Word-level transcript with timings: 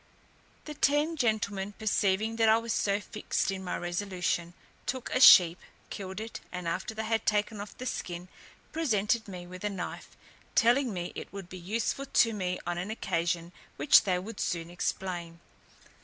The 0.65 0.73
ten 0.73 1.15
gentlemen 1.15 1.73
perceiving 1.73 2.37
that 2.37 2.49
I 2.49 2.57
was 2.57 2.73
so 2.73 2.99
fixed 2.99 3.51
in 3.51 3.63
my 3.63 3.77
resolution, 3.77 4.55
took 4.87 5.11
a 5.13 5.19
sheep, 5.19 5.59
killed 5.91 6.19
it, 6.19 6.39
and 6.51 6.67
after 6.67 6.95
they 6.95 7.03
had 7.03 7.23
taken 7.27 7.61
off 7.61 7.77
the 7.77 7.85
skin, 7.85 8.27
presented 8.71 9.27
me 9.27 9.45
with 9.45 9.63
a 9.63 9.69
knife, 9.69 10.17
telling 10.55 10.91
me 10.91 11.11
it 11.13 11.31
would 11.31 11.49
be 11.49 11.59
useful 11.59 12.07
to 12.07 12.33
me 12.33 12.59
on 12.65 12.79
an 12.79 12.89
occasion 12.89 13.51
which 13.75 14.01
they 14.03 14.17
would 14.17 14.39
soon 14.39 14.71
explain. 14.71 15.39